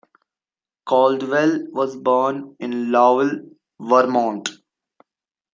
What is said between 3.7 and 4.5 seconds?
Vermont.